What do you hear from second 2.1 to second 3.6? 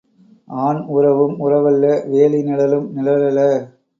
வேலி நிழலும் நிழலல்ல.